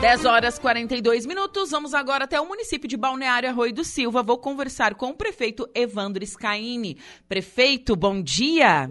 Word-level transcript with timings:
10 0.00 0.26
horas 0.26 0.60
42 0.60 1.26
minutos. 1.26 1.72
Vamos 1.72 1.92
agora 1.92 2.22
até 2.22 2.40
o 2.40 2.46
município 2.46 2.88
de 2.88 2.96
Balneário 2.96 3.48
Arroio 3.48 3.74
do 3.74 3.82
Silva. 3.82 4.22
Vou 4.22 4.38
conversar 4.38 4.94
com 4.94 5.06
o 5.10 5.14
prefeito 5.14 5.68
Evandro 5.74 6.24
Scaini. 6.24 6.96
Prefeito, 7.28 7.96
bom 7.96 8.22
dia. 8.22 8.88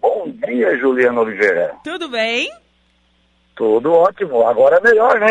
Bom 0.00 0.30
dia, 0.46 0.78
Juliana 0.78 1.20
Oliveira. 1.20 1.76
Tudo 1.84 2.08
bem? 2.08 2.50
Tudo 3.54 3.92
ótimo, 3.92 4.46
agora 4.46 4.78
é 4.78 4.80
melhor, 4.80 5.20
né? 5.20 5.28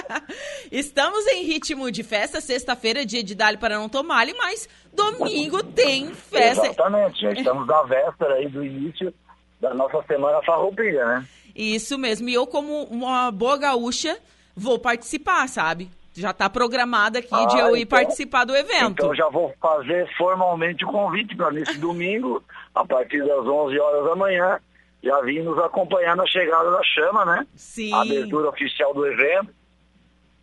Estamos 0.72 1.26
em 1.26 1.44
ritmo 1.44 1.90
de 1.90 2.02
festa, 2.02 2.40
sexta-feira 2.40 3.02
é 3.02 3.04
dia 3.04 3.22
de 3.22 3.34
Dali 3.34 3.58
para 3.58 3.76
não 3.76 3.88
tomar, 3.88 4.26
mas 4.38 4.68
domingo 4.92 5.62
tem 5.62 6.12
festa. 6.14 6.66
Exatamente, 6.66 7.20
já 7.20 7.32
estamos 7.32 7.66
na 7.66 7.82
véspera 7.82 8.34
aí 8.34 8.48
do 8.48 8.64
início 8.64 9.14
da 9.60 9.72
nossa 9.72 10.02
semana 10.04 10.42
farroupilha, 10.42 11.04
né? 11.06 11.28
Isso 11.54 11.98
mesmo, 11.98 12.28
e 12.28 12.34
eu 12.34 12.46
como 12.46 12.84
uma 12.84 13.30
boa 13.30 13.56
gaúcha 13.56 14.18
vou 14.56 14.78
participar, 14.78 15.48
sabe? 15.48 15.88
Já 16.16 16.30
está 16.30 16.48
programado 16.48 17.18
aqui 17.18 17.28
ah, 17.32 17.46
de 17.46 17.58
eu 17.58 17.76
ir 17.76 17.82
então, 17.82 17.98
participar 17.98 18.44
do 18.44 18.54
evento. 18.54 18.92
Então 18.92 19.14
já 19.14 19.28
vou 19.28 19.52
fazer 19.60 20.08
formalmente 20.16 20.84
o 20.84 20.88
convite 20.88 21.36
para 21.36 21.50
nesse 21.50 21.76
domingo, 21.78 22.42
a 22.74 22.84
partir 22.84 23.18
das 23.18 23.44
11 23.44 23.78
horas 23.78 24.04
da 24.04 24.14
manhã, 24.14 24.60
já 25.02 25.20
vim 25.22 25.40
nos 25.40 25.58
acompanhar 25.58 26.16
na 26.16 26.26
chegada 26.26 26.70
da 26.70 26.82
chama, 26.82 27.24
né? 27.24 27.46
Sim. 27.56 27.92
A 27.92 28.02
abertura 28.02 28.48
oficial 28.48 28.94
do 28.94 29.06
evento. 29.06 29.52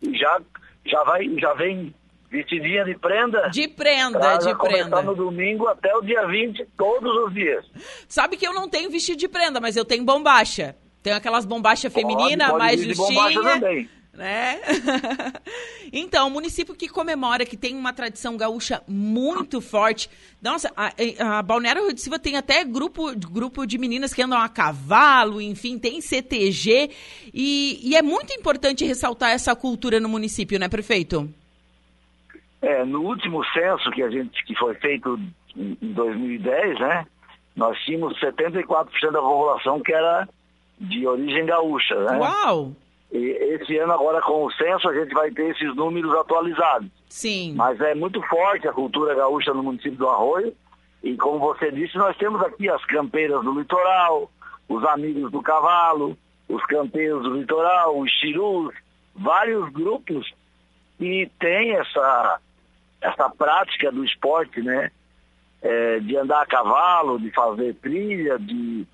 E 0.02 0.16
já, 0.16 0.40
já, 0.84 1.02
vai, 1.04 1.26
já 1.38 1.54
vem 1.54 1.94
vestidinha 2.30 2.84
de 2.84 2.96
prenda. 2.96 3.48
De 3.50 3.66
prenda, 3.68 4.36
de 4.38 4.54
prenda. 4.56 5.02
no 5.02 5.14
domingo 5.14 5.68
até 5.68 5.94
o 5.96 6.02
dia 6.02 6.26
20, 6.26 6.66
todos 6.76 7.14
os 7.24 7.34
dias. 7.34 7.64
Sabe 8.08 8.36
que 8.36 8.46
eu 8.46 8.54
não 8.54 8.68
tenho 8.68 8.90
vestido 8.90 9.18
de 9.18 9.28
prenda, 9.28 9.60
mas 9.60 9.76
eu 9.76 9.84
tenho 9.84 10.04
bombacha. 10.04 10.76
Tenho 11.02 11.16
aquelas 11.16 11.44
bombachas 11.44 11.92
femininas, 11.92 12.52
mais 12.52 12.82
justinha. 12.82 13.42
também 13.42 13.88
né? 14.12 14.60
então, 15.92 16.28
o 16.28 16.30
município 16.30 16.74
que 16.74 16.88
comemora, 16.88 17.46
que 17.46 17.56
tem 17.56 17.74
uma 17.74 17.92
tradição 17.92 18.36
gaúcha 18.36 18.82
muito 18.86 19.60
forte. 19.60 20.08
Nossa, 20.40 20.70
a, 20.76 21.38
a 21.38 21.42
Balneário 21.42 21.84
Rio 21.84 21.94
de 21.94 22.00
Silva 22.00 22.18
tem 22.18 22.36
até 22.36 22.62
grupo, 22.64 23.12
grupo 23.16 23.66
de 23.66 23.78
meninas 23.78 24.12
que 24.12 24.22
andam 24.22 24.38
a 24.38 24.48
cavalo, 24.48 25.40
enfim, 25.40 25.78
tem 25.78 26.00
CTG. 26.00 26.90
E, 27.32 27.80
e 27.82 27.96
é 27.96 28.02
muito 28.02 28.32
importante 28.34 28.84
ressaltar 28.84 29.30
essa 29.30 29.56
cultura 29.56 29.98
no 29.98 30.08
município, 30.08 30.58
né, 30.58 30.68
prefeito? 30.68 31.28
É, 32.60 32.84
no 32.84 33.02
último 33.02 33.42
censo 33.46 33.90
que 33.90 34.02
a 34.02 34.10
gente 34.10 34.44
que 34.44 34.54
foi 34.56 34.74
feito 34.74 35.18
em 35.56 35.76
2010, 35.80 36.78
né? 36.78 37.06
Nós 37.56 37.78
tínhamos 37.80 38.18
74% 38.20 39.10
da 39.10 39.20
população 39.20 39.80
que 39.80 39.92
era 39.92 40.28
de 40.82 41.06
origem 41.06 41.46
gaúcha, 41.46 41.94
né? 41.94 42.18
Uau! 42.18 42.72
E 43.12 43.18
esse 43.54 43.76
ano 43.78 43.92
agora 43.92 44.20
com 44.22 44.44
o 44.44 44.52
censo 44.52 44.88
a 44.88 44.94
gente 44.94 45.12
vai 45.14 45.30
ter 45.30 45.50
esses 45.50 45.74
números 45.76 46.14
atualizados. 46.14 46.88
Sim. 47.08 47.54
Mas 47.54 47.80
é 47.80 47.94
muito 47.94 48.20
forte 48.22 48.66
a 48.66 48.72
cultura 48.72 49.14
gaúcha 49.14 49.52
no 49.52 49.62
município 49.62 49.98
do 49.98 50.08
Arroio. 50.08 50.54
E 51.02 51.16
como 51.16 51.38
você 51.38 51.70
disse, 51.70 51.96
nós 51.96 52.16
temos 52.16 52.40
aqui 52.42 52.68
as 52.68 52.82
campeiras 52.86 53.44
do 53.44 53.58
litoral, 53.58 54.30
os 54.68 54.84
amigos 54.84 55.30
do 55.30 55.42
cavalo, 55.42 56.16
os 56.48 56.64
campeiros 56.66 57.22
do 57.22 57.36
litoral, 57.36 57.98
os 57.98 58.10
chirus, 58.12 58.74
vários 59.14 59.70
grupos 59.72 60.32
que 60.98 61.30
têm 61.38 61.72
essa, 61.72 62.40
essa 63.00 63.28
prática 63.28 63.92
do 63.92 64.04
esporte, 64.04 64.62
né? 64.62 64.90
É, 65.60 66.00
de 66.00 66.16
andar 66.16 66.42
a 66.42 66.46
cavalo, 66.46 67.20
de 67.20 67.30
fazer 67.30 67.74
trilha, 67.74 68.36
de, 68.38 68.84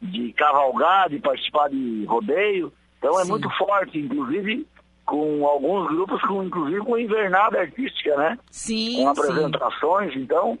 de 0.00 0.32
cavalgar, 0.32 1.08
de 1.08 1.18
participar 1.18 1.68
de 1.68 2.04
rodeio. 2.06 2.72
Então 2.98 3.18
é 3.20 3.24
Sim. 3.24 3.30
muito 3.30 3.50
forte, 3.56 3.98
inclusive 3.98 4.66
com 5.04 5.46
alguns 5.46 5.88
grupos, 5.88 6.20
com, 6.22 6.44
inclusive 6.44 6.80
com 6.80 6.98
invernada 6.98 7.60
artística, 7.60 8.14
né? 8.16 8.38
Sim. 8.50 8.96
Com 8.96 9.08
apresentações, 9.08 10.12
sim. 10.12 10.20
então 10.20 10.58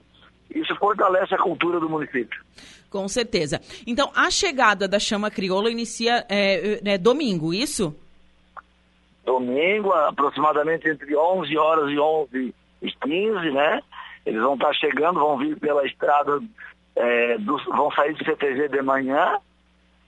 isso 0.54 0.74
fortalece 0.76 1.34
a 1.34 1.38
cultura 1.38 1.78
do 1.78 1.88
município. 1.88 2.40
Com 2.90 3.06
certeza. 3.06 3.60
Então, 3.86 4.10
a 4.14 4.30
chegada 4.30 4.88
da 4.88 4.98
chama 4.98 5.30
crioula 5.30 5.70
inicia 5.70 6.24
é, 6.28 6.80
é, 6.82 6.96
domingo, 6.96 7.52
isso? 7.52 7.94
Domingo, 9.24 9.92
aproximadamente 9.92 10.88
entre 10.88 11.14
11 11.14 11.58
horas 11.58 11.90
e 11.90 11.98
11 11.98 12.54
e 12.80 12.90
15, 12.90 13.50
né? 13.50 13.82
Eles 14.24 14.40
vão 14.40 14.54
estar 14.54 14.72
chegando, 14.74 15.20
vão 15.20 15.36
vir 15.36 15.58
pela 15.58 15.86
estrada, 15.86 16.40
é, 16.98 17.38
do, 17.38 17.56
vão 17.64 17.90
sair 17.92 18.12
do 18.14 18.24
CTG 18.24 18.68
de 18.68 18.82
manhã 18.82 19.38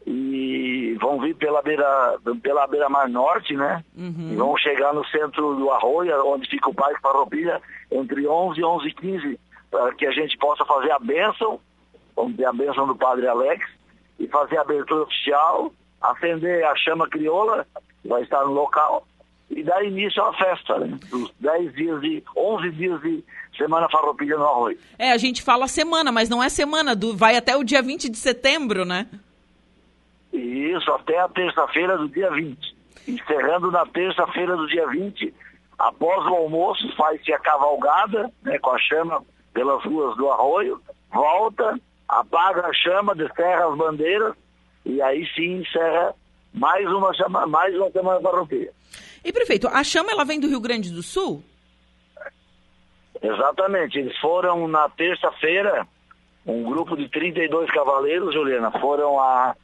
e 0.06 0.97
vão 1.01 1.21
vir 1.21 1.34
pela 1.37 1.62
beira 1.62 2.19
pela 2.43 2.67
beira 2.67 2.89
mar 2.89 3.09
norte, 3.09 3.55
né? 3.55 3.84
Uhum. 3.97 4.31
E 4.33 4.37
vão 4.37 4.56
chegar 4.56 4.93
no 4.93 5.05
centro 5.06 5.55
do 5.55 5.71
Arroio, 5.71 6.27
onde 6.27 6.49
fica 6.49 6.69
o 6.69 6.75
Parque 6.75 7.00
Farroupilha, 7.00 7.61
entre 7.91 8.27
11 8.27 8.61
e 8.61 8.65
11 8.65 8.89
e 8.89 8.95
15, 8.95 9.41
para 9.71 9.95
que 9.95 10.06
a 10.06 10.11
gente 10.11 10.37
possa 10.39 10.65
fazer 10.65 10.91
a 10.91 10.99
bênção, 10.99 11.61
vamos 12.17 12.37
ter 12.37 12.45
a 12.45 12.53
bênção 12.53 12.87
do 12.87 12.97
Padre 12.97 13.27
Alex, 13.29 13.65
e 14.19 14.27
fazer 14.27 14.59
a 14.59 14.62
abertura 14.62 15.03
oficial, 15.03 15.73
acender 16.00 16.65
a 16.65 16.75
chama 16.77 17.09
crioula, 17.09 17.67
vai 18.05 18.23
estar 18.23 18.45
no 18.45 18.53
local, 18.53 19.06
e 19.50 19.62
dar 19.62 19.84
início 19.84 20.22
à 20.22 20.33
festa, 20.33 20.78
né? 20.78 20.99
Dos 21.11 21.33
10 21.41 21.75
dias 21.75 22.00
de, 22.00 22.22
11 22.37 22.71
dias 22.71 23.00
de 23.03 23.25
Semana 23.56 23.88
Farroupilha 23.91 24.37
no 24.37 24.44
Arroio. 24.44 24.78
É, 24.99 25.11
a 25.11 25.19
gente 25.19 25.43
fala 25.43 25.66
semana, 25.66 26.12
mas 26.12 26.28
não 26.28 26.43
é 26.43 26.49
semana, 26.49 26.94
do, 26.94 27.16
vai 27.16 27.37
até 27.37 27.56
o 27.56 27.65
dia 27.65 27.83
20 27.83 28.09
de 28.09 28.16
setembro, 28.16 28.84
né? 28.84 29.09
Isso, 30.33 30.91
até 30.93 31.19
a 31.19 31.28
terça-feira 31.28 31.99
do 31.99 32.09
dia 32.09 32.31
20. 32.31 32.77
Encerrando 33.09 33.71
na 33.72 33.84
terça-feira 33.87 34.56
do 34.56 34.69
dia 34.69 34.87
20, 34.87 35.34
após 35.78 36.25
o 36.27 36.34
almoço, 36.34 36.94
faz-se 36.97 37.32
a 37.32 37.38
cavalgada, 37.38 38.31
né, 38.43 38.59
com 38.59 38.71
a 38.71 38.78
chama 38.78 39.22
pelas 39.53 39.82
ruas 39.84 40.17
do 40.17 40.31
arroio, 40.31 40.81
volta, 41.12 41.78
apaga 42.09 42.67
a 42.67 42.72
chama, 42.72 43.17
descerra 43.17 43.67
as 43.67 43.77
bandeiras, 43.77 44.34
e 44.87 45.03
aí 45.03 45.27
sim 45.34 45.61
encerra 45.61 46.15
mais 46.55 46.87
uma, 46.87 47.12
chama, 47.15 47.47
mais 47.47 47.75
uma 47.75 47.91
semana 47.91 48.21
farroupilha. 48.21 48.72
E 49.25 49.32
prefeito, 49.32 49.69
a 49.69 49.84
chama 49.84 50.12
ela 50.12 50.25
vem 50.25 50.41
do 50.41 50.48
Rio 50.48 50.60
Grande 50.60 50.91
do 50.91 51.03
Sul? 51.03 51.42
Exatamente, 53.22 53.98
eles 53.98 54.16
foram 54.19 54.66
na 54.66 54.88
terça-feira, 54.88 55.86
um 56.47 56.62
grupo 56.62 56.97
de 56.97 57.08
32 57.08 57.70
cavaleiros, 57.70 58.32
Juliana, 58.32 58.70
foram 58.81 59.20
a 59.20 59.54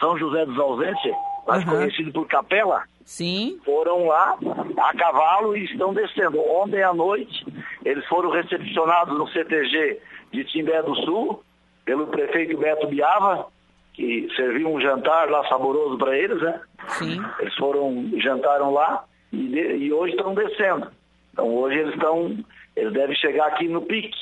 São 0.00 0.18
José 0.18 0.44
dos 0.44 0.58
Ausentes, 0.58 1.12
mais 1.46 1.64
uhum. 1.64 1.70
conhecido 1.70 2.12
por 2.12 2.26
Capela. 2.26 2.82
Sim. 3.04 3.60
Foram 3.64 4.06
lá 4.06 4.36
a 4.78 4.96
cavalo 4.96 5.56
e 5.56 5.64
estão 5.64 5.92
descendo. 5.92 6.40
Ontem 6.40 6.82
à 6.82 6.92
noite, 6.92 7.46
eles 7.84 8.04
foram 8.06 8.30
recepcionados 8.30 9.16
no 9.16 9.28
CTG 9.28 10.00
de 10.32 10.44
Timbé 10.44 10.82
do 10.82 10.96
Sul, 10.96 11.44
pelo 11.84 12.06
prefeito 12.06 12.56
Beto 12.56 12.88
Biava, 12.88 13.46
que 13.94 14.28
serviu 14.36 14.68
um 14.68 14.80
jantar 14.80 15.30
lá 15.30 15.46
saboroso 15.48 15.96
para 15.96 16.18
eles, 16.18 16.40
né? 16.42 16.60
Sim. 16.88 17.22
Eles 17.38 17.54
foram, 17.54 18.10
jantaram 18.20 18.72
lá 18.72 19.04
e, 19.32 19.48
de, 19.48 19.76
e 19.76 19.92
hoje 19.92 20.14
estão 20.14 20.34
descendo. 20.34 20.88
Então 21.32 21.48
hoje 21.54 21.78
eles 21.78 21.94
estão, 21.94 22.36
eles 22.76 22.92
devem 22.92 23.16
chegar 23.16 23.46
aqui 23.46 23.68
no 23.68 23.82
pique. 23.82 24.18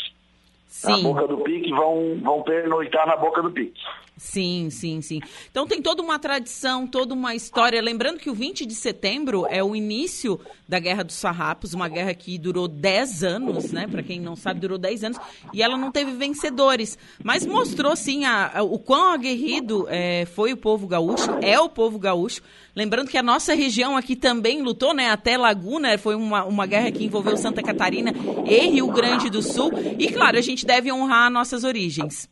Sim. 0.67 0.91
Na 0.91 0.99
boca 0.99 1.27
do 1.27 1.39
pique, 1.39 1.71
vão, 1.71 2.19
vão 2.23 2.43
pernoitar 2.43 3.07
na 3.07 3.17
boca 3.17 3.43
do 3.43 3.51
pique. 3.51 3.81
Sim, 4.23 4.71
sim, 4.71 5.01
sim. 5.03 5.21
Então 5.51 5.67
tem 5.67 5.83
toda 5.83 6.01
uma 6.01 6.17
tradição, 6.17 6.87
toda 6.87 7.13
uma 7.13 7.35
história. 7.35 7.83
Lembrando 7.83 8.21
que 8.21 8.31
o 8.31 8.35
20 8.35 8.65
de 8.65 8.75
setembro 8.75 9.47
é 9.51 9.65
o 9.65 9.75
início 9.75 10.41
da 10.67 10.79
Guerra 10.79 11.03
dos 11.03 11.17
Sarrapos, 11.17 11.75
uma 11.75 11.89
guerra 11.89 12.15
que 12.15 12.39
durou 12.39 12.69
10 12.69 13.25
anos, 13.25 13.73
né? 13.73 13.89
Para 13.89 14.01
quem 14.01 14.21
não 14.21 14.37
sabe, 14.37 14.61
durou 14.61 14.79
10 14.79 15.05
anos, 15.05 15.19
e 15.53 15.61
ela 15.61 15.77
não 15.77 15.91
teve 15.91 16.13
vencedores. 16.13 16.97
Mas 17.23 17.45
mostrou, 17.45 17.97
sim, 17.97 18.25
a, 18.25 18.61
a, 18.61 18.63
o 18.63 18.79
quão 18.79 19.13
aguerrido 19.13 19.87
é, 19.91 20.25
foi 20.25 20.53
o 20.53 20.57
povo 20.57 20.87
gaúcho, 20.87 21.29
é 21.43 21.59
o 21.59 21.69
povo 21.69 21.99
gaúcho. 21.99 22.43
Lembrando 22.77 23.09
que 23.09 23.19
a 23.19 23.23
nossa 23.25 23.55
região 23.55 23.97
aqui 23.97 24.15
também 24.15 24.63
lutou, 24.63 24.95
né? 24.95 25.11
Até 25.11 25.37
Laguna 25.37 25.99
foi 25.99 26.15
uma, 26.15 26.45
uma 26.45 26.65
guerra 26.65 26.93
que 26.93 27.05
envolveu 27.05 27.37
Santa 27.37 27.61
Catarina 27.61 28.15
e 28.47 28.69
Rio 28.69 28.87
Grande 28.87 29.29
do 29.29 29.43
Sul. 29.43 29.73
E, 29.99 30.13
claro, 30.13 30.39
a 30.39 30.41
gente 30.41 30.65
deve 30.65 30.93
honrar 30.93 31.29
nossas 31.29 31.65
origens. 31.65 32.31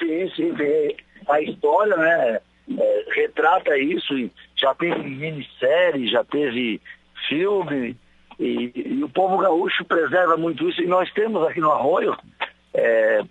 Sim, 0.00 0.30
sim, 0.34 0.54
tem 0.54 0.96
a 1.28 1.40
história, 1.40 1.96
né? 1.96 2.40
É, 2.78 3.04
retrata 3.14 3.76
isso, 3.76 4.16
e 4.16 4.30
já 4.56 4.74
teve 4.74 5.02
minissérie, 5.02 6.10
já 6.10 6.24
teve 6.24 6.80
filme, 7.28 7.96
e, 8.38 8.72
e, 8.74 9.04
o 9.04 9.08
povo 9.08 9.36
gaúcho 9.38 9.84
preserva 9.84 10.36
muito 10.36 10.68
isso, 10.68 10.80
e 10.80 10.86
nós 10.86 11.12
temos 11.12 11.46
aqui 11.46 11.60
no 11.60 11.70
Arroio 11.70 12.16
é, 12.72 13.22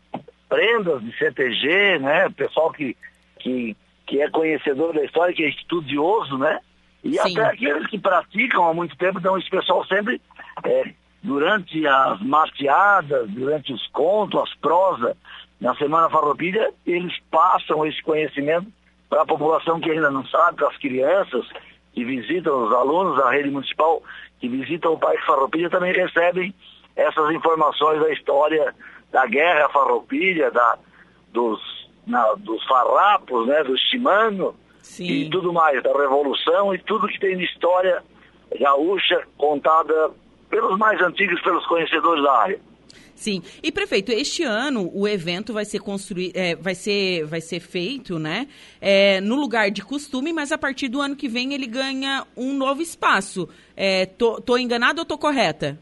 prendas 0.48 1.02
de 1.02 1.18
CTG, 1.18 2.00
né? 2.00 2.30
Pessoal 2.30 2.72
que, 2.72 2.96
que, 3.40 3.76
que 4.06 4.22
é 4.22 4.30
conhecedor 4.30 4.94
da 4.94 5.04
história, 5.04 5.34
que 5.34 5.44
é 5.44 5.50
estudioso, 5.50 6.38
né? 6.38 6.60
E 7.04 7.14
Sim. 7.14 7.40
até 7.40 7.54
aqueles 7.54 7.88
que 7.88 7.98
praticam 7.98 8.68
há 8.68 8.74
muito 8.74 8.96
tempo, 8.98 9.20
então 9.20 9.38
esse 9.38 9.50
pessoal 9.50 9.86
sempre, 9.86 10.22
é, 10.64 10.94
durante 11.24 11.88
as 11.88 12.22
mateadas, 12.22 13.30
durante 13.30 13.72
os 13.72 13.88
contos, 13.88 14.42
as 14.42 14.54
prosas, 14.56 15.16
na 15.60 15.76
Semana 15.76 16.10
Farroupilha, 16.10 16.72
eles 16.86 17.14
passam 17.30 17.86
esse 17.86 18.02
conhecimento 18.02 18.68
para 19.10 19.24
a 19.24 19.26
população 19.26 19.80
que 19.80 19.92
ainda 19.92 20.10
não 20.10 20.26
sabe, 20.28 20.58
para 20.58 20.70
as 20.70 20.78
crianças, 20.78 21.46
que 21.94 22.06
visitam, 22.06 22.66
os 22.66 22.74
alunos 22.74 23.18
da 23.18 23.30
rede 23.32 23.50
municipal 23.50 24.02
que 24.40 24.48
visitam 24.48 24.94
o 24.94 25.00
Parque 25.00 25.26
Farroupilha 25.26 25.70
também 25.70 25.94
recebem 25.94 26.54
essas 26.96 27.32
informações 27.32 28.00
da 28.00 28.12
história 28.12 28.74
da 29.12 29.26
guerra 29.26 29.70
farroupilha, 29.70 30.52
da, 30.52 30.78
dos, 31.34 31.60
na, 32.06 32.34
dos 32.36 32.64
farrapos, 32.66 33.48
né, 33.48 33.64
do 33.64 33.78
chimano 33.78 34.56
e 35.26 35.30
tudo 35.30 35.52
mais, 35.52 35.82
da 35.84 35.92
revolução 35.92 36.74
e 36.74 36.78
tudo 36.80 37.08
que 37.08 37.20
tem 37.20 37.38
de 37.38 37.46
história 37.46 38.04
gaúcha 38.60 39.24
contada 39.38 40.12
pelos 40.50 40.78
mais 40.78 41.00
antigos, 41.02 41.42
pelos 41.42 41.66
conhecedores 41.68 42.24
da 42.24 42.34
área. 42.34 42.60
Sim. 43.16 43.42
E 43.62 43.72
prefeito, 43.72 44.12
este 44.12 44.44
ano 44.44 44.90
o 44.94 45.08
evento 45.08 45.52
vai 45.52 45.66
ser 45.66 45.80
construído, 45.80 46.36
é, 46.36 46.56
vai 46.56 46.74
ser, 46.74 47.26
vai 47.26 47.42
ser 47.42 47.60
feito, 47.60 48.18
né, 48.18 48.48
é, 48.80 49.20
no 49.20 49.36
lugar 49.36 49.70
de 49.72 49.82
costume, 49.82 50.32
mas 50.32 50.54
a 50.54 50.58
partir 50.58 50.88
do 50.88 51.02
ano 51.02 51.18
que 51.18 51.28
vem 51.28 51.54
ele 51.54 51.68
ganha 51.68 52.26
um 52.36 52.54
novo 52.54 52.82
espaço. 52.82 53.50
É, 53.76 54.06
tô, 54.06 54.40
tô 54.40 54.58
enganado 54.58 55.00
ou 55.00 55.06
tô 55.06 55.18
correta? 55.18 55.78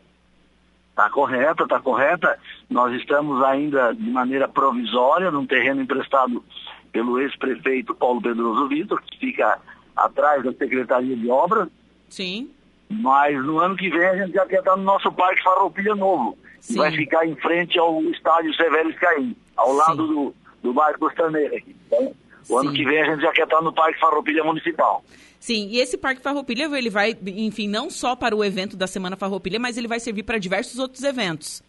Está 0.90 1.12
correta, 1.12 1.64
está 1.64 1.80
correta. 1.80 2.40
Nós 2.68 2.92
estamos 3.00 3.44
ainda 3.44 3.94
de 3.94 4.10
maneira 4.10 4.48
provisória 4.48 5.30
num 5.30 5.46
terreno 5.46 5.80
emprestado 5.80 6.44
pelo 6.92 7.20
ex-prefeito 7.20 7.94
Paulo 7.94 8.20
Pedroso 8.20 8.68
Vitor, 8.68 9.00
que 9.04 9.20
fica 9.20 9.60
atrás 9.96 10.44
da 10.44 10.52
Secretaria 10.54 11.16
de 11.16 11.30
Obras. 11.30 11.70
Sim. 12.10 12.50
Mas 12.90 13.36
no 13.46 13.60
ano 13.60 13.76
que 13.76 13.92
vem 13.92 14.08
a 14.08 14.16
gente 14.18 14.34
já 14.34 14.46
quer 14.48 14.60
estar 14.60 14.76
no 14.76 14.84
nosso 14.84 15.12
Parque 15.12 15.44
Farroupilha 15.44 15.94
Novo. 15.94 16.36
Sim. 16.60 16.78
Vai 16.78 16.92
ficar 16.92 17.26
em 17.26 17.36
frente 17.36 17.78
ao 17.80 18.02
estádio 18.04 18.54
Severo 18.56 18.90
Escaim, 18.90 19.36
ao 19.56 19.72
Sim. 19.72 19.78
lado 19.78 20.08
do, 20.08 20.36
do 20.64 20.74
bairro 20.74 21.00
Costaneira. 21.00 21.58
Então, 21.58 22.14
o 22.50 22.62
Sim. 22.62 22.68
ano 22.68 22.74
que 22.74 22.86
vem 22.86 23.02
a 23.02 23.06
gente 23.06 23.22
já 23.22 23.32
quer 23.32 23.44
estar 23.44 23.62
no 23.62 23.74
Parque 23.74 24.00
Farroupilha 24.00 24.44
Municipal. 24.44 25.04
Sim, 25.40 25.68
e 25.70 25.80
esse 25.80 25.98
Parque 25.98 26.22
Farroupilha, 26.22 26.66
ele 26.78 26.90
vai, 26.90 27.16
enfim, 27.26 27.68
não 27.68 27.90
só 27.90 28.16
para 28.16 28.36
o 28.36 28.44
evento 28.44 28.76
da 28.76 28.88
Semana 28.88 29.16
Farroupilha, 29.16 29.60
mas 29.60 29.78
ele 29.78 29.88
vai 29.88 30.00
servir 30.00 30.24
para 30.24 30.40
diversos 30.40 30.80
outros 30.80 31.04
eventos. 31.04 31.64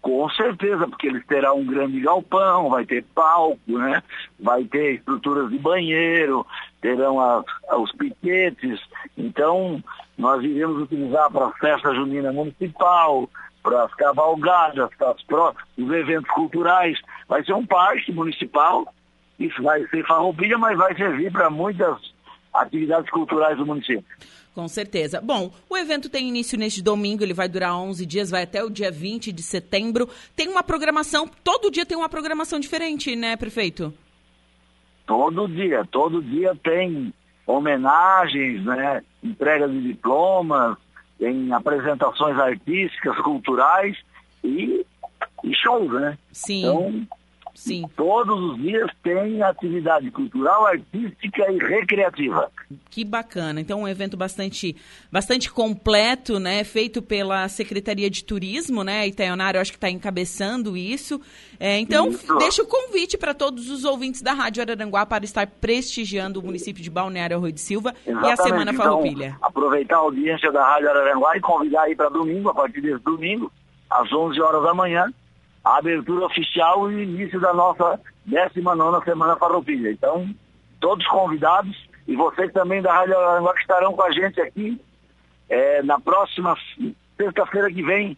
Com 0.00 0.28
certeza, 0.30 0.86
porque 0.86 1.06
eles 1.06 1.24
terão 1.26 1.60
um 1.60 1.66
grande 1.66 1.98
galpão, 2.00 2.68
vai 2.68 2.84
ter 2.84 3.02
palco, 3.14 3.58
né? 3.78 4.02
Vai 4.38 4.64
ter 4.64 4.96
estruturas 4.96 5.48
de 5.48 5.58
banheiro, 5.58 6.46
terão 6.80 7.18
as, 7.18 7.44
os 7.78 7.90
piquetes. 7.92 8.80
Então, 9.16 9.82
nós 10.18 10.44
iremos 10.44 10.82
utilizar 10.82 11.30
para 11.30 11.46
a 11.46 11.52
festa 11.52 11.94
junina 11.94 12.32
municipal, 12.32 13.30
para 13.64 13.84
as 13.84 13.94
cavalgadas, 13.94 14.90
para 14.96 15.54
os 15.78 15.90
eventos 15.90 16.30
culturais. 16.30 17.00
Vai 17.26 17.42
ser 17.42 17.54
um 17.54 17.66
parque 17.66 18.12
municipal, 18.12 18.86
isso 19.40 19.60
vai 19.62 19.84
ser 19.88 20.06
farroupilha, 20.06 20.58
mas 20.58 20.78
vai 20.78 20.94
servir 20.94 21.32
para 21.32 21.50
muitas 21.50 21.96
atividades 22.52 23.10
culturais 23.10 23.56
do 23.56 23.66
município. 23.66 24.04
Com 24.54 24.68
certeza. 24.68 25.20
Bom, 25.20 25.50
o 25.68 25.76
evento 25.76 26.08
tem 26.08 26.28
início 26.28 26.56
neste 26.56 26.80
domingo, 26.80 27.24
ele 27.24 27.34
vai 27.34 27.48
durar 27.48 27.74
11 27.74 28.06
dias, 28.06 28.30
vai 28.30 28.44
até 28.44 28.62
o 28.62 28.70
dia 28.70 28.90
20 28.90 29.32
de 29.32 29.42
setembro. 29.42 30.08
Tem 30.36 30.46
uma 30.46 30.62
programação, 30.62 31.28
todo 31.42 31.72
dia 31.72 31.84
tem 31.84 31.96
uma 31.96 32.08
programação 32.08 32.60
diferente, 32.60 33.16
né, 33.16 33.36
prefeito? 33.36 33.92
Todo 35.04 35.48
dia, 35.48 35.84
todo 35.90 36.22
dia 36.22 36.56
tem 36.62 37.12
homenagens, 37.46 38.64
né, 38.64 39.02
entrega 39.22 39.68
de 39.68 39.82
diplomas, 39.82 40.76
tem 41.24 41.50
apresentações 41.54 42.38
artísticas, 42.38 43.16
culturais 43.20 43.96
e, 44.44 44.84
e 45.42 45.54
shows, 45.54 45.90
né? 45.90 46.18
Sim. 46.30 46.60
Então, 46.60 47.06
Sim. 47.54 47.84
Todos 47.96 48.38
os 48.50 48.56
dias 48.60 48.90
tem 49.02 49.40
atividade 49.42 50.10
cultural, 50.10 50.66
artística 50.66 51.50
e 51.52 51.58
recreativa. 51.58 52.50
Que 52.90 53.04
bacana. 53.04 53.60
Então, 53.60 53.82
um 53.82 53.88
evento 53.88 54.16
bastante, 54.16 54.76
bastante 55.10 55.50
completo, 55.50 56.40
né? 56.40 56.64
Feito 56.64 57.00
pela 57.00 57.48
Secretaria 57.48 58.10
de 58.10 58.24
Turismo, 58.24 58.82
né? 58.82 59.06
Itaionário, 59.06 59.60
acho 59.60 59.70
que 59.70 59.76
está 59.76 59.88
encabeçando 59.88 60.76
isso. 60.76 61.20
É, 61.60 61.78
então, 61.78 62.08
isso. 62.08 62.36
deixa 62.38 62.62
o 62.62 62.66
convite 62.66 63.16
para 63.16 63.32
todos 63.32 63.70
os 63.70 63.84
ouvintes 63.84 64.20
da 64.20 64.32
Rádio 64.32 64.62
Araranguá 64.62 65.06
para 65.06 65.24
estar 65.24 65.46
prestigiando 65.46 66.40
o 66.40 66.42
município 66.42 66.82
de 66.82 66.90
Balneário 66.90 67.36
Arroio 67.36 67.52
de 67.52 67.60
Silva 67.60 67.94
Exatamente. 68.04 68.28
e 68.28 68.32
a 68.32 68.36
Semana 68.36 68.72
então, 68.72 68.84
Farroupilha. 68.84 69.36
Aproveitar 69.40 69.96
a 69.96 70.00
audiência 70.00 70.50
da 70.50 70.66
Rádio 70.66 70.90
Araranguá 70.90 71.36
e 71.36 71.40
convidar 71.40 71.82
aí 71.82 71.94
para 71.94 72.08
domingo, 72.08 72.48
a 72.48 72.54
partir 72.54 72.80
desse 72.80 73.02
domingo, 73.04 73.52
às 73.88 74.12
11 74.12 74.40
horas 74.40 74.62
da 74.64 74.74
manhã, 74.74 75.12
a 75.64 75.78
abertura 75.78 76.26
oficial 76.26 76.90
e 76.90 76.96
o 76.96 77.02
início 77.02 77.40
da 77.40 77.54
nossa 77.54 77.98
19 78.26 79.04
Semana 79.04 79.36
Farroupilha. 79.36 79.90
Então, 79.90 80.28
todos 80.80 81.06
convidados 81.06 81.74
e 82.06 82.14
vocês 82.14 82.52
também 82.52 82.82
da 82.82 82.92
Rádio 82.92 83.18
Aranguá 83.18 83.54
que 83.54 83.60
estarão 83.60 83.94
com 83.94 84.02
a 84.02 84.12
gente 84.12 84.40
aqui 84.40 84.78
é, 85.48 85.82
na 85.82 85.98
próxima 85.98 86.56
sexta-feira 87.16 87.72
que 87.72 87.82
vem 87.82 88.16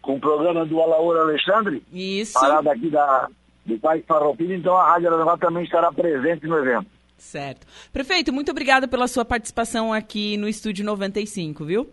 com 0.00 0.16
o 0.16 0.20
programa 0.20 0.64
do 0.64 0.80
Alaor 0.80 1.16
Alexandre. 1.16 1.82
Isso. 1.92 2.34
Parada 2.34 2.72
aqui 2.72 2.90
da, 2.90 3.28
do 3.64 3.78
Pai 3.78 4.02
Farroupilha. 4.06 4.54
Então, 4.54 4.76
a 4.76 4.92
Rádio 4.92 5.12
Aranguá 5.12 5.36
também 5.36 5.64
estará 5.64 5.90
presente 5.90 6.46
no 6.46 6.58
evento. 6.58 6.86
Certo. 7.16 7.66
Prefeito, 7.92 8.32
muito 8.32 8.50
obrigada 8.50 8.86
pela 8.86 9.08
sua 9.08 9.24
participação 9.24 9.92
aqui 9.92 10.36
no 10.36 10.46
Estúdio 10.46 10.84
95, 10.84 11.64
viu? 11.64 11.90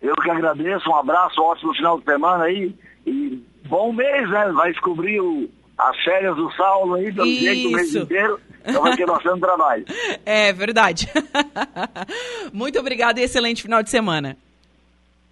Eu 0.00 0.14
que 0.14 0.30
agradeço, 0.30 0.88
um 0.88 0.94
abraço, 0.94 1.40
um 1.40 1.44
ótimo 1.44 1.74
final 1.74 1.98
de 1.98 2.04
semana 2.04 2.44
aí. 2.44 2.72
E 3.06 3.42
bom 3.68 3.92
mês, 3.92 4.28
né? 4.30 4.52
Vai 4.52 4.72
descobrir 4.72 5.20
o, 5.20 5.48
as 5.76 5.96
férias 6.02 6.36
do 6.36 6.50
Saulo 6.52 6.94
aí, 6.94 7.12
pelo 7.12 7.26
jeito 7.26 7.68
o 7.68 7.72
mês 7.72 7.94
inteiro. 7.94 8.40
Então 8.66 8.82
vai 8.82 8.96
ter 8.96 9.06
bastante 9.06 9.40
trabalho. 9.40 9.84
É 10.26 10.52
verdade. 10.52 11.08
Muito 12.52 12.78
obrigado 12.78 13.18
e 13.18 13.22
excelente 13.22 13.62
final 13.62 13.82
de 13.82 13.90
semana. 13.90 14.36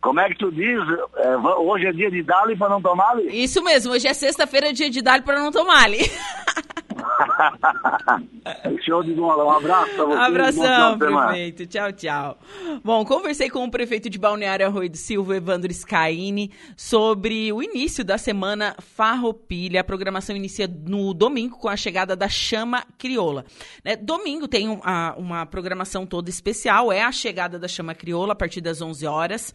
Como 0.00 0.20
é 0.20 0.28
que 0.28 0.38
tu 0.38 0.52
diz? 0.52 0.80
É, 1.16 1.36
hoje 1.36 1.86
é 1.86 1.92
dia 1.92 2.10
de 2.10 2.22
Dali 2.22 2.56
para 2.56 2.68
não 2.68 2.80
tomar? 2.80 3.16
-lhe? 3.16 3.42
Isso 3.42 3.62
mesmo, 3.64 3.92
hoje 3.92 4.06
é 4.06 4.14
sexta-feira, 4.14 4.72
dia 4.72 4.88
de 4.88 5.02
Dali 5.02 5.22
para 5.22 5.40
não 5.40 5.50
tomar. 5.50 5.86
-lhe. 7.18 8.82
Show 8.84 9.02
de 9.02 9.14
bola, 9.14 9.44
um 9.44 9.50
abraço 9.50 9.94
pra 9.94 10.04
você. 10.04 10.18
Abração, 10.18 10.98
prefeito. 10.98 11.66
Tchau, 11.66 11.92
tchau. 11.92 12.38
Bom, 12.84 13.04
conversei 13.04 13.50
com 13.50 13.64
o 13.64 13.70
prefeito 13.70 14.08
de 14.08 14.18
Balneário 14.18 14.66
Arroio 14.66 14.90
do 14.90 14.96
Silva, 14.96 15.36
Evandro 15.36 15.72
Scaini, 15.72 16.52
sobre 16.76 17.52
o 17.52 17.62
início 17.62 18.04
da 18.04 18.18
semana 18.18 18.76
Farroupilha. 18.78 19.80
A 19.80 19.84
programação 19.84 20.36
inicia 20.36 20.68
no 20.68 21.12
domingo 21.12 21.58
com 21.58 21.68
a 21.68 21.76
chegada 21.76 22.14
da 22.14 22.28
Chama 22.28 22.84
Crioula. 22.98 23.44
Né? 23.84 23.96
Domingo 23.96 24.46
tem 24.46 24.68
uma, 24.68 25.14
uma 25.16 25.46
programação 25.46 26.06
toda 26.06 26.30
especial, 26.30 26.92
é 26.92 27.02
a 27.02 27.12
chegada 27.12 27.58
da 27.58 27.68
Chama 27.68 27.94
Crioula 27.94 28.32
a 28.32 28.36
partir 28.36 28.60
das 28.60 28.80
11 28.80 29.06
horas. 29.06 29.54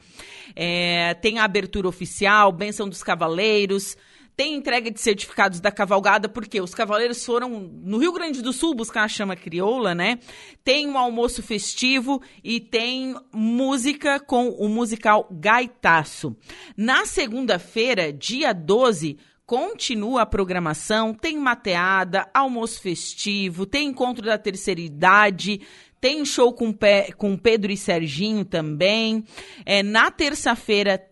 É, 0.55 1.13
tem 1.15 1.39
a 1.39 1.43
abertura 1.43 1.87
oficial, 1.87 2.51
Benção 2.51 2.89
dos 2.89 3.03
Cavaleiros, 3.03 3.97
tem 4.41 4.55
entrega 4.55 4.89
de 4.89 4.99
certificados 4.99 5.59
da 5.59 5.71
cavalgada, 5.71 6.27
porque 6.27 6.59
os 6.59 6.73
cavaleiros 6.73 7.23
foram 7.23 7.59
no 7.83 7.99
Rio 7.99 8.11
Grande 8.11 8.41
do 8.41 8.51
Sul 8.51 8.73
buscar 8.73 9.03
a 9.03 9.07
chama 9.07 9.35
crioula, 9.35 9.93
né? 9.93 10.17
Tem 10.63 10.87
um 10.87 10.97
almoço 10.97 11.43
festivo 11.43 12.19
e 12.43 12.59
tem 12.59 13.15
música 13.31 14.19
com 14.19 14.49
o 14.49 14.67
musical 14.67 15.27
Gaitaço. 15.29 16.35
Na 16.75 17.05
segunda-feira, 17.05 18.11
dia 18.11 18.51
12, 18.51 19.19
continua 19.45 20.23
a 20.23 20.25
programação, 20.25 21.13
tem 21.13 21.37
mateada, 21.37 22.27
almoço 22.33 22.81
festivo, 22.81 23.67
tem 23.67 23.89
encontro 23.89 24.25
da 24.25 24.39
terceira 24.39 24.81
idade, 24.81 25.61
tem 25.99 26.25
show 26.25 26.51
com, 26.51 26.75
com 27.15 27.37
Pedro 27.37 27.71
e 27.71 27.77
Serginho 27.77 28.43
também. 28.43 29.23
É, 29.63 29.83
na 29.83 30.09
terça-feira 30.09 31.10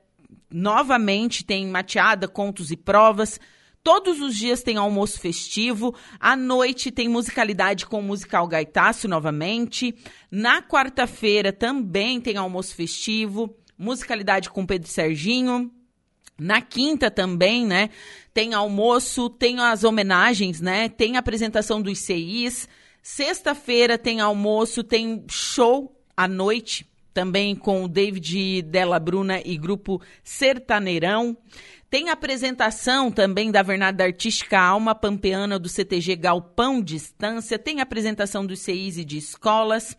novamente 0.51 1.45
tem 1.45 1.67
mateada, 1.67 2.27
contos 2.27 2.71
e 2.71 2.77
provas. 2.77 3.39
Todos 3.83 4.21
os 4.21 4.35
dias 4.35 4.61
tem 4.61 4.77
almoço 4.77 5.19
festivo. 5.19 5.95
À 6.19 6.35
noite 6.35 6.91
tem 6.91 7.07
musicalidade 7.07 7.85
com 7.85 7.99
o 7.99 8.03
musical 8.03 8.47
Gaitaço 8.47 9.07
novamente. 9.07 9.95
Na 10.29 10.61
quarta-feira 10.61 11.53
também 11.53 12.19
tem 12.19 12.37
almoço 12.37 12.75
festivo. 12.75 13.55
Musicalidade 13.77 14.49
com 14.49 14.65
Pedro 14.65 14.89
Serginho. 14.89 15.71
Na 16.37 16.61
quinta 16.61 17.09
também, 17.09 17.65
né? 17.65 17.89
Tem 18.33 18.53
almoço, 18.53 19.29
tem 19.29 19.59
as 19.59 19.83
homenagens, 19.83 20.61
né? 20.61 20.89
Tem 20.89 21.17
apresentação 21.17 21.81
dos 21.81 21.99
CIs. 21.99 22.67
Sexta-feira 23.01 23.97
tem 23.97 24.19
almoço, 24.19 24.83
tem 24.83 25.25
show 25.29 25.95
à 26.15 26.27
noite 26.27 26.89
também 27.13 27.55
com 27.55 27.83
o 27.83 27.87
David 27.87 28.61
Della 28.63 28.99
Bruna 28.99 29.41
e 29.43 29.57
grupo 29.57 30.01
Sertaneirão. 30.23 31.37
Tem 31.89 32.09
apresentação 32.09 33.11
também 33.11 33.51
da 33.51 33.63
Vernada 33.63 34.03
Artística 34.03 34.59
Alma 34.59 34.93
Pampeana 34.93 35.57
do 35.57 35.67
CTG 35.67 36.15
Galpão 36.15 36.81
Distância. 36.81 37.57
Tem 37.57 37.81
apresentação 37.81 38.45
do 38.45 38.55
CEIS 38.55 38.97
e 38.97 39.05
de 39.05 39.17
escolas. 39.17 39.97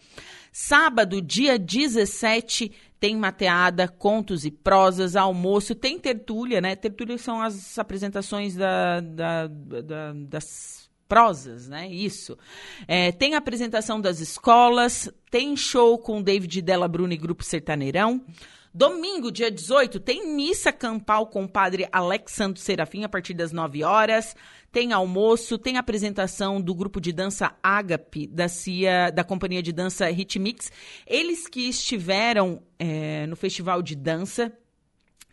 Sábado, 0.53 1.21
dia 1.21 1.59
17, 1.59 2.73
tem 2.99 3.17
mateada, 3.17 3.89
contos 3.89 4.45
e 4.45 4.51
prosas, 4.51 5.17
almoço, 5.17 5.75
tem 5.75 5.99
tertúlia, 5.99 6.61
né? 6.61 6.77
Tertúlia 6.77 7.17
são 7.19 7.41
as 7.41 7.79
apresentações 7.79 8.55
da, 8.55 9.01
da, 9.01 9.47
da, 9.47 10.13
das 10.13 10.90
prosas, 11.11 11.69
né? 11.69 11.89
Isso. 11.89 12.39
É, 12.87 13.11
tem 13.11 13.35
apresentação 13.35 14.01
das 14.01 14.21
escolas, 14.21 15.11
tem 15.29 15.57
show 15.57 15.99
com 15.99 16.23
David 16.23 16.63
Della 16.63 16.87
Bruna 16.87 17.13
e 17.13 17.17
Grupo 17.17 17.43
Sertaneirão. 17.43 18.25
Domingo, 18.73 19.33
dia 19.33 19.51
18, 19.51 19.99
tem 19.99 20.33
missa 20.33 20.73
campal 20.73 21.27
com 21.27 21.43
o 21.43 21.49
padre 21.49 21.89
Alexandre 21.91 22.61
Serafim 22.61 23.03
a 23.03 23.09
partir 23.09 23.35
das 23.35 23.51
9 23.51 23.83
horas. 23.83 24.37
Tem 24.71 24.93
almoço, 24.93 25.59
tem 25.59 25.77
apresentação 25.77 26.61
do 26.61 26.73
grupo 26.73 27.01
de 27.01 27.13
dança 27.13 27.57
Agape, 27.61 28.29
da 28.29 28.47
CIA, 28.47 29.11
da 29.11 29.25
companhia 29.25 29.61
de 29.61 29.73
dança 29.73 30.09
Ritmix. 30.09 30.71
Eles 31.05 31.49
que 31.49 31.69
estiveram 31.69 32.63
é, 32.79 33.27
no 33.27 33.35
festival 33.35 33.83
de 33.83 33.97
dança 33.97 34.53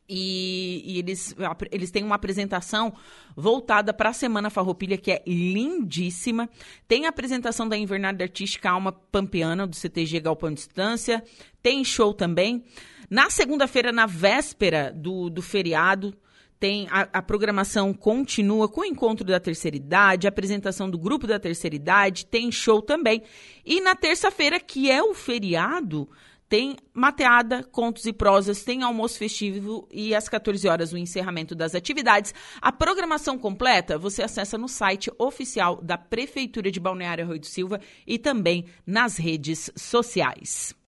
e, 0.09 0.83
e, 0.85 0.99
eles, 0.99 1.35
eles 1.71 1.91
têm 1.91 2.03
uma 2.03 2.15
apresentação 2.15 2.93
voltada 3.35 3.93
para 3.93 4.09
a 4.09 4.13
Semana 4.13 4.49
Farroupilha, 4.49 4.97
que 4.97 5.11
é 5.11 5.21
lindíssima. 5.27 6.49
Tem 6.87 7.05
a 7.05 7.09
apresentação 7.09 7.67
da 7.67 7.77
Invernada 7.77 8.23
Artística 8.23 8.69
Alma 8.69 8.91
Pampeana, 8.91 9.67
do 9.67 9.75
CTG 9.75 10.19
Galpão 10.21 10.53
Distância. 10.53 11.23
Tem 11.61 11.83
show 11.83 12.13
também. 12.13 12.63
Na 13.09 13.29
segunda-feira, 13.29 13.91
na 13.91 14.05
véspera 14.05 14.91
do, 14.95 15.29
do 15.29 15.41
feriado, 15.41 16.13
tem 16.59 16.87
a, 16.89 17.07
a, 17.13 17.21
programação 17.21 17.93
continua 17.93 18.67
com 18.67 18.81
o 18.81 18.85
encontro 18.85 19.23
da 19.23 19.39
terceira 19.39 19.77
idade, 19.77 20.27
apresentação 20.27 20.89
do 20.89 20.97
grupo 20.97 21.27
da 21.27 21.39
terceira 21.39 21.75
idade, 21.75 22.25
tem 22.25 22.51
show 22.51 22.81
também. 22.81 23.21
E 23.65 23.79
na 23.79 23.95
terça-feira, 23.95 24.59
que 24.59 24.89
é 24.89 25.01
o 25.03 25.13
feriado, 25.13 26.09
tem 26.50 26.77
mateada, 26.94 27.63
contos 27.63 28.06
e 28.06 28.13
prosas, 28.13 28.63
tem 28.63 28.84
almoço 28.84 29.18
festivo 29.18 29.88
e 29.92 30.16
às 30.16 30.30
14 30.30 30.68
horas 30.68 30.94
o 30.94 30.98
encerramento 30.98 31.54
das 31.54 31.75
atividades. 31.75 32.34
A 32.62 32.72
programação 32.72 33.38
completa 33.38 33.98
você 33.98 34.24
acessa 34.24 34.58
no 34.58 34.68
site 34.68 35.12
oficial 35.18 35.82
da 35.82 35.98
Prefeitura 35.98 36.72
de 36.72 36.80
Balneário 36.80 37.25
Rui 37.25 37.39
do 37.39 37.46
Silva 37.46 37.82
e 38.06 38.18
também 38.18 38.66
nas 38.86 39.18
redes 39.18 39.72
sociais. 39.75 40.77